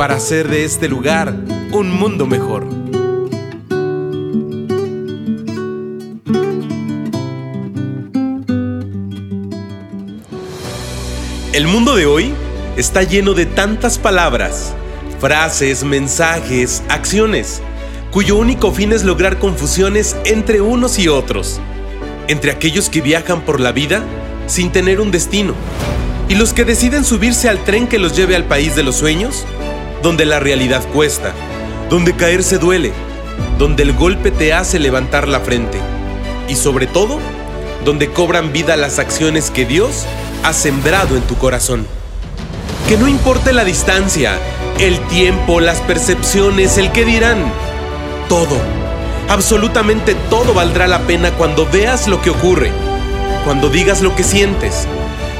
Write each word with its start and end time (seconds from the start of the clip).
para 0.00 0.14
hacer 0.14 0.48
de 0.48 0.64
este 0.64 0.88
lugar 0.88 1.34
un 1.72 1.92
mundo 1.92 2.24
mejor. 2.24 2.66
El 11.52 11.66
mundo 11.66 11.94
de 11.96 12.06
hoy 12.06 12.32
está 12.78 13.02
lleno 13.02 13.34
de 13.34 13.44
tantas 13.44 13.98
palabras, 13.98 14.72
frases, 15.18 15.84
mensajes, 15.84 16.82
acciones, 16.88 17.60
cuyo 18.10 18.36
único 18.36 18.72
fin 18.72 18.92
es 18.92 19.04
lograr 19.04 19.38
confusiones 19.38 20.16
entre 20.24 20.62
unos 20.62 20.98
y 20.98 21.08
otros, 21.08 21.60
entre 22.26 22.52
aquellos 22.52 22.88
que 22.88 23.02
viajan 23.02 23.42
por 23.42 23.60
la 23.60 23.72
vida 23.72 24.02
sin 24.46 24.72
tener 24.72 24.98
un 24.98 25.10
destino, 25.10 25.52
y 26.30 26.36
los 26.36 26.54
que 26.54 26.64
deciden 26.64 27.04
subirse 27.04 27.50
al 27.50 27.62
tren 27.64 27.86
que 27.86 27.98
los 27.98 28.16
lleve 28.16 28.34
al 28.34 28.44
país 28.44 28.74
de 28.74 28.82
los 28.82 28.96
sueños 28.96 29.44
donde 30.02 30.24
la 30.24 30.40
realidad 30.40 30.82
cuesta, 30.92 31.32
donde 31.88 32.14
caerse 32.14 32.58
duele, 32.58 32.92
donde 33.58 33.82
el 33.82 33.92
golpe 33.92 34.30
te 34.30 34.52
hace 34.52 34.78
levantar 34.78 35.28
la 35.28 35.40
frente 35.40 35.78
y 36.48 36.54
sobre 36.56 36.86
todo, 36.86 37.18
donde 37.84 38.10
cobran 38.10 38.52
vida 38.52 38.76
las 38.76 38.98
acciones 38.98 39.50
que 39.50 39.66
Dios 39.66 40.06
ha 40.42 40.52
sembrado 40.52 41.16
en 41.16 41.22
tu 41.22 41.36
corazón. 41.36 41.86
Que 42.88 42.96
no 42.96 43.08
importe 43.08 43.52
la 43.52 43.64
distancia, 43.64 44.38
el 44.78 44.98
tiempo, 45.08 45.60
las 45.60 45.80
percepciones, 45.80 46.78
el 46.78 46.90
que 46.92 47.04
dirán, 47.04 47.52
todo, 48.28 48.56
absolutamente 49.28 50.14
todo 50.28 50.54
valdrá 50.54 50.88
la 50.88 51.00
pena 51.00 51.30
cuando 51.32 51.66
veas 51.66 52.08
lo 52.08 52.20
que 52.22 52.30
ocurre, 52.30 52.72
cuando 53.44 53.68
digas 53.68 54.00
lo 54.00 54.16
que 54.16 54.24
sientes, 54.24 54.86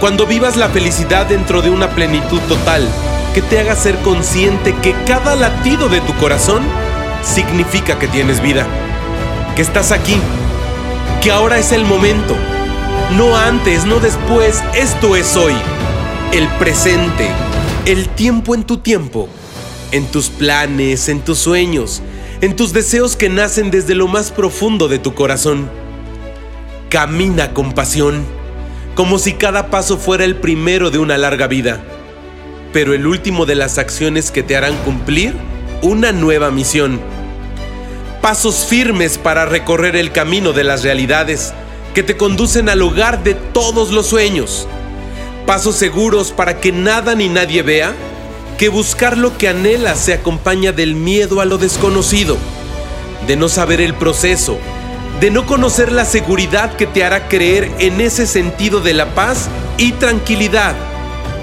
cuando 0.00 0.26
vivas 0.26 0.56
la 0.56 0.68
felicidad 0.68 1.26
dentro 1.26 1.62
de 1.62 1.70
una 1.70 1.90
plenitud 1.90 2.40
total 2.42 2.86
que 3.34 3.40
te 3.40 3.58
haga 3.58 3.74
ser 3.76 3.96
consciente 3.98 4.74
que 4.82 4.94
cada 5.06 5.34
latido 5.34 5.88
de 5.88 6.00
tu 6.02 6.14
corazón 6.16 6.62
significa 7.22 7.98
que 7.98 8.06
tienes 8.06 8.42
vida, 8.42 8.66
que 9.56 9.62
estás 9.62 9.90
aquí, 9.90 10.16
que 11.22 11.30
ahora 11.30 11.58
es 11.58 11.72
el 11.72 11.84
momento, 11.86 12.36
no 13.16 13.34
antes, 13.36 13.86
no 13.86 14.00
después, 14.00 14.62
esto 14.74 15.16
es 15.16 15.34
hoy, 15.36 15.54
el 16.32 16.46
presente, 16.58 17.30
el 17.86 18.08
tiempo 18.10 18.54
en 18.54 18.64
tu 18.64 18.78
tiempo, 18.78 19.28
en 19.92 20.06
tus 20.06 20.28
planes, 20.28 21.08
en 21.08 21.20
tus 21.20 21.38
sueños, 21.38 22.02
en 22.42 22.54
tus 22.54 22.74
deseos 22.74 23.16
que 23.16 23.30
nacen 23.30 23.70
desde 23.70 23.94
lo 23.94 24.08
más 24.08 24.30
profundo 24.30 24.88
de 24.88 24.98
tu 24.98 25.14
corazón. 25.14 25.70
Camina 26.90 27.54
con 27.54 27.72
pasión, 27.72 28.26
como 28.94 29.18
si 29.18 29.32
cada 29.32 29.70
paso 29.70 29.96
fuera 29.96 30.24
el 30.24 30.36
primero 30.36 30.90
de 30.90 30.98
una 30.98 31.16
larga 31.16 31.46
vida 31.46 31.82
pero 32.72 32.94
el 32.94 33.06
último 33.06 33.46
de 33.46 33.54
las 33.54 33.78
acciones 33.78 34.30
que 34.30 34.42
te 34.42 34.56
harán 34.56 34.76
cumplir 34.84 35.34
una 35.82 36.12
nueva 36.12 36.50
misión. 36.50 37.00
Pasos 38.20 38.66
firmes 38.66 39.18
para 39.18 39.44
recorrer 39.44 39.96
el 39.96 40.12
camino 40.12 40.52
de 40.52 40.64
las 40.64 40.82
realidades 40.82 41.52
que 41.94 42.02
te 42.02 42.16
conducen 42.16 42.68
al 42.68 42.80
hogar 42.82 43.22
de 43.22 43.34
todos 43.34 43.90
los 43.90 44.06
sueños. 44.06 44.66
Pasos 45.46 45.76
seguros 45.76 46.30
para 46.30 46.60
que 46.60 46.72
nada 46.72 47.14
ni 47.14 47.28
nadie 47.28 47.62
vea 47.62 47.92
que 48.58 48.68
buscar 48.68 49.18
lo 49.18 49.36
que 49.36 49.48
anhelas 49.48 49.98
se 49.98 50.14
acompaña 50.14 50.72
del 50.72 50.94
miedo 50.94 51.40
a 51.40 51.44
lo 51.44 51.58
desconocido, 51.58 52.38
de 53.26 53.36
no 53.36 53.48
saber 53.48 53.80
el 53.80 53.94
proceso, 53.94 54.56
de 55.20 55.30
no 55.30 55.46
conocer 55.46 55.90
la 55.90 56.04
seguridad 56.04 56.76
que 56.76 56.86
te 56.86 57.02
hará 57.02 57.28
creer 57.28 57.70
en 57.80 58.00
ese 58.00 58.26
sentido 58.26 58.80
de 58.80 58.94
la 58.94 59.14
paz 59.14 59.48
y 59.78 59.92
tranquilidad 59.92 60.76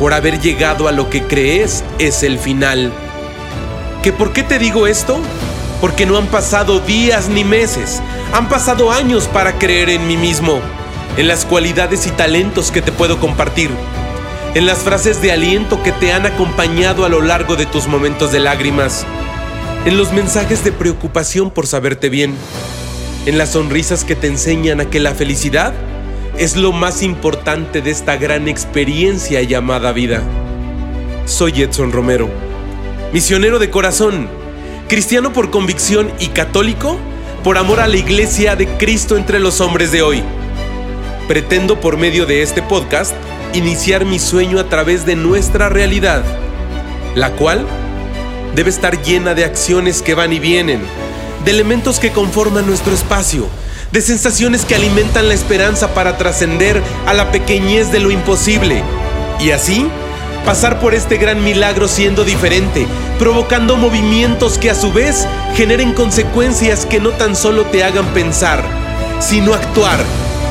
por 0.00 0.14
haber 0.14 0.40
llegado 0.40 0.88
a 0.88 0.92
lo 0.92 1.10
que 1.10 1.24
crees 1.24 1.84
es 1.98 2.22
el 2.22 2.38
final. 2.38 2.90
¿Que 4.02 4.14
por 4.14 4.32
qué 4.32 4.42
te 4.42 4.58
digo 4.58 4.86
esto? 4.86 5.20
Porque 5.82 6.06
no 6.06 6.16
han 6.16 6.26
pasado 6.26 6.80
días 6.80 7.28
ni 7.28 7.44
meses, 7.44 8.00
han 8.32 8.48
pasado 8.48 8.90
años 8.90 9.28
para 9.28 9.58
creer 9.58 9.90
en 9.90 10.08
mí 10.08 10.16
mismo, 10.16 10.58
en 11.18 11.28
las 11.28 11.44
cualidades 11.44 12.06
y 12.06 12.10
talentos 12.12 12.70
que 12.70 12.80
te 12.80 12.92
puedo 12.92 13.20
compartir, 13.20 13.70
en 14.54 14.64
las 14.64 14.78
frases 14.78 15.20
de 15.20 15.32
aliento 15.32 15.82
que 15.82 15.92
te 15.92 16.14
han 16.14 16.24
acompañado 16.24 17.04
a 17.04 17.10
lo 17.10 17.20
largo 17.20 17.56
de 17.56 17.66
tus 17.66 17.86
momentos 17.86 18.32
de 18.32 18.40
lágrimas, 18.40 19.04
en 19.84 19.98
los 19.98 20.12
mensajes 20.12 20.64
de 20.64 20.72
preocupación 20.72 21.50
por 21.50 21.66
saberte 21.66 22.08
bien, 22.08 22.34
en 23.26 23.36
las 23.36 23.50
sonrisas 23.50 24.04
que 24.04 24.16
te 24.16 24.28
enseñan 24.28 24.80
a 24.80 24.86
que 24.86 24.98
la 24.98 25.14
felicidad 25.14 25.74
es 26.40 26.56
lo 26.56 26.72
más 26.72 27.02
importante 27.02 27.82
de 27.82 27.90
esta 27.90 28.16
gran 28.16 28.48
experiencia 28.48 29.42
llamada 29.42 29.92
vida. 29.92 30.22
Soy 31.26 31.60
Edson 31.60 31.92
Romero, 31.92 32.30
misionero 33.12 33.58
de 33.58 33.68
corazón, 33.68 34.26
cristiano 34.88 35.34
por 35.34 35.50
convicción 35.50 36.10
y 36.18 36.28
católico 36.28 36.96
por 37.44 37.58
amor 37.58 37.78
a 37.80 37.88
la 37.88 37.98
iglesia 37.98 38.56
de 38.56 38.66
Cristo 38.78 39.18
entre 39.18 39.38
los 39.38 39.60
hombres 39.60 39.92
de 39.92 40.00
hoy. 40.00 40.22
Pretendo 41.28 41.78
por 41.78 41.98
medio 41.98 42.24
de 42.24 42.40
este 42.40 42.62
podcast 42.62 43.12
iniciar 43.52 44.06
mi 44.06 44.18
sueño 44.18 44.58
a 44.60 44.64
través 44.70 45.04
de 45.04 45.16
nuestra 45.16 45.68
realidad, 45.68 46.24
la 47.14 47.32
cual 47.32 47.66
debe 48.54 48.70
estar 48.70 49.02
llena 49.02 49.34
de 49.34 49.44
acciones 49.44 50.00
que 50.00 50.14
van 50.14 50.32
y 50.32 50.38
vienen, 50.38 50.80
de 51.44 51.50
elementos 51.50 52.00
que 52.00 52.12
conforman 52.12 52.66
nuestro 52.66 52.94
espacio, 52.94 53.46
de 53.92 54.00
sensaciones 54.00 54.64
que 54.64 54.76
alimentan 54.76 55.28
la 55.28 55.34
esperanza 55.34 55.94
para 55.94 56.16
trascender 56.16 56.80
a 57.06 57.14
la 57.14 57.32
pequeñez 57.32 57.90
de 57.90 57.98
lo 57.98 58.10
imposible. 58.10 58.82
Y 59.40 59.50
así, 59.50 59.86
pasar 60.44 60.78
por 60.78 60.94
este 60.94 61.16
gran 61.16 61.42
milagro 61.42 61.88
siendo 61.88 62.24
diferente, 62.24 62.86
provocando 63.18 63.76
movimientos 63.76 64.58
que 64.58 64.70
a 64.70 64.74
su 64.74 64.92
vez 64.92 65.26
generen 65.56 65.92
consecuencias 65.92 66.86
que 66.86 67.00
no 67.00 67.10
tan 67.10 67.34
solo 67.34 67.64
te 67.66 67.82
hagan 67.82 68.06
pensar, 68.14 68.62
sino 69.18 69.54
actuar 69.54 69.98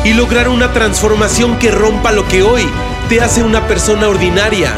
y 0.03 0.13
lograr 0.13 0.49
una 0.49 0.73
transformación 0.73 1.57
que 1.59 1.72
rompa 1.72 2.11
lo 2.11 2.28
que 2.28 2.44
hoy 2.44 2.67
te 3.07 3.22
hace 3.22 3.41
una 3.41 3.67
persona 3.67 4.07
ordinaria 4.07 4.73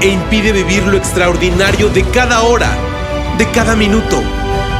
e 0.00 0.08
impide 0.08 0.52
vivir 0.52 0.82
lo 0.84 0.96
extraordinario 0.96 1.88
de 1.90 2.04
cada 2.04 2.42
hora, 2.42 2.70
de 3.36 3.46
cada 3.50 3.76
minuto, 3.76 4.22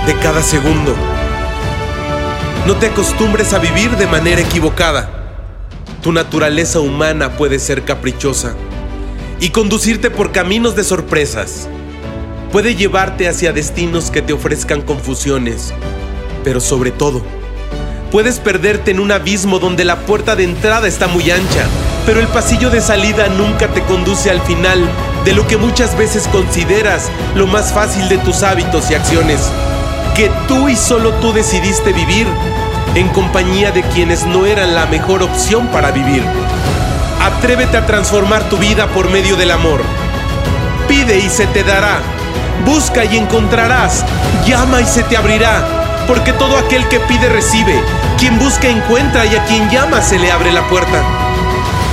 de 0.07 0.15
cada 0.15 0.43
segundo. 0.43 1.18
No 2.69 2.77
te 2.77 2.89
acostumbres 2.89 3.55
a 3.55 3.59
vivir 3.59 3.97
de 3.97 4.07
manera 4.07 4.43
equivocada. 4.43 5.09
Tu 6.03 6.13
naturaleza 6.13 6.81
humana 6.81 7.31
puede 7.31 7.61
ser 7.61 7.83
caprichosa 7.83 8.57
y 9.41 9.49
conducirte 9.49 10.11
por 10.11 10.33
caminos 10.33 10.77
de 10.77 10.85
sorpresas. 10.85 11.67
Puede 12.53 12.75
llevarte 12.75 13.27
hacia 13.27 13.55
destinos 13.55 14.11
que 14.11 14.21
te 14.21 14.35
ofrezcan 14.35 14.83
confusiones, 14.83 15.73
pero 16.45 16.61
sobre 16.61 16.91
todo, 16.91 17.23
puedes 18.13 18.39
perderte 18.39 18.91
en 18.91 19.01
un 19.01 19.13
abismo 19.13 19.59
donde 19.59 19.87
la 19.87 20.01
puerta 20.01 20.37
de 20.37 20.45
entrada 20.45 20.89
está 20.89 21.09
muy 21.09 21.31
ancha, 21.31 21.65
pero 22.05 22.21
el 22.21 22.27
pasillo 22.27 22.69
de 22.69 22.83
salida 22.83 23.29
nunca 23.29 23.69
te 23.69 23.81
conduce 23.85 24.31
al 24.31 24.43
final 24.43 24.87
de 25.25 25.33
lo 25.33 25.47
que 25.47 25.57
muchas 25.57 25.97
veces 25.97 26.29
consideras 26.29 27.09
lo 27.35 27.47
más 27.47 27.73
fácil 27.73 28.11
de 28.11 28.19
tus 28.19 28.43
hábitos 28.43 28.91
y 28.91 28.95
acciones 28.95 29.41
que 30.19 30.33
tú 30.49 30.69
y 30.69 30.75
solo 30.75 31.13
tú 31.21 31.33
decidiste 31.33 31.93
vivir 31.93 32.27
en 32.95 33.09
compañía 33.09 33.71
de 33.71 33.83
quienes 33.83 34.27
no 34.27 34.47
eran 34.47 34.75
la 34.75 34.87
mejor 34.87 35.23
opción 35.23 35.69
para 35.69 35.91
vivir. 35.91 36.23
Atrévete 37.21 37.77
a 37.77 37.87
transformar 37.87 38.49
tu 38.49 38.57
vida 38.57 38.87
por 38.89 39.11
medio 39.11 39.37
del 39.37 39.51
amor. 39.51 39.83
Pide 40.89 41.19
y 41.19 41.29
se 41.29 41.47
te 41.47 41.65
dará. 41.65 42.01
Busca 42.65 43.05
y 43.05 43.17
encontrarás. 43.17 44.05
Llama 44.47 44.81
y 44.81 44.87
se 44.87 45.03
te 45.03 45.17
abrirá. 45.17 46.05
Porque 46.07 46.33
todo 46.33 46.57
aquel 46.57 46.89
que 46.89 47.01
pide 47.01 47.29
recibe. 47.29 47.83
Quien 48.19 48.39
busca 48.39 48.69
encuentra 48.69 49.27
y 49.27 49.37
a 49.37 49.45
quien 49.45 49.69
llama 49.69 50.01
se 50.01 50.19
le 50.19 50.31
abre 50.31 50.53
la 50.53 50.67
puerta. 50.69 51.03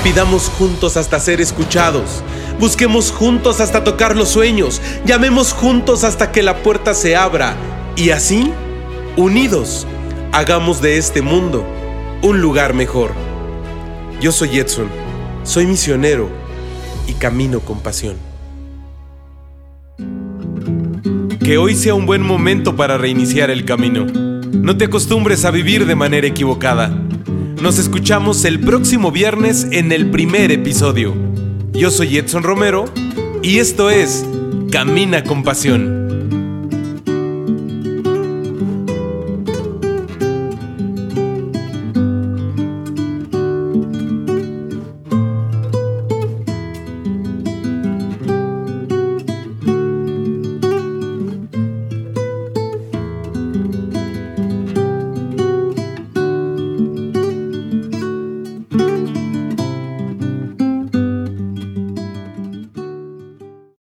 Pidamos 0.04 0.52
juntos 0.58 0.98
hasta 0.98 1.20
ser 1.20 1.42
escuchados. 1.42 2.24
Busquemos 2.60 3.12
juntos 3.12 3.60
hasta 3.60 3.84
tocar 3.84 4.16
los 4.16 4.30
sueños. 4.30 4.82
Llamemos 5.06 5.52
juntos 5.52 6.04
hasta 6.04 6.32
que 6.32 6.44
la 6.44 6.58
puerta 6.58 6.94
se 6.94 7.16
abra 7.16 7.56
y 7.96 8.12
así, 8.12 8.54
unidos, 9.18 9.88
hagamos 10.36 10.82
de 10.82 10.98
este 10.98 11.22
mundo 11.22 11.66
un 12.22 12.42
lugar 12.42 12.74
mejor. 12.74 13.14
Yo 14.20 14.34
soy 14.34 14.60
Edson, 14.60 14.88
soy 15.44 15.66
misionero 15.66 16.28
y 17.08 17.14
camino 17.14 17.62
con 17.62 17.80
pasión. 17.80 18.18
que 21.40 21.60
hoy 21.60 21.76
sea 21.76 21.94
un 21.94 22.08
buen 22.08 22.24
momento 22.24 22.76
para 22.76 22.98
reiniciar 22.98 23.52
el 23.52 23.66
camino. 23.66 24.08
No 24.08 24.78
te 24.78 24.86
acostumbres 24.86 25.46
a 25.46 25.52
vivir 25.52 25.86
de 25.86 25.96
manera 25.96 26.26
equivocada. 26.26 26.90
Nos 27.62 27.78
escuchamos 27.78 28.44
el 28.46 28.60
próximo 28.60 29.12
viernes 29.12 29.68
en 29.72 29.92
el 29.92 30.10
primer 30.10 30.52
episodio. 30.52 31.14
Yo 31.72 31.92
soy 31.92 32.18
Edson 32.18 32.42
Romero 32.42 32.86
y 33.44 33.60
esto 33.60 33.92
es 33.92 34.26
Camina 34.72 35.24
con 35.24 35.44
Pasión. 35.44 35.95